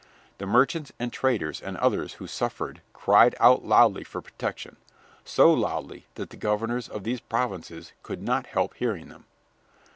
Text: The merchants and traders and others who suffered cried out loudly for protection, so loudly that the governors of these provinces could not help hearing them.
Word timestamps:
The 0.39 0.47
merchants 0.47 0.91
and 0.97 1.13
traders 1.13 1.61
and 1.61 1.77
others 1.77 2.13
who 2.15 2.25
suffered 2.25 2.81
cried 2.91 3.35
out 3.39 3.65
loudly 3.65 4.03
for 4.03 4.19
protection, 4.19 4.77
so 5.23 5.53
loudly 5.53 6.07
that 6.15 6.31
the 6.31 6.37
governors 6.37 6.89
of 6.89 7.03
these 7.03 7.19
provinces 7.19 7.91
could 8.01 8.23
not 8.23 8.47
help 8.47 8.73
hearing 8.73 9.09
them. 9.09 9.25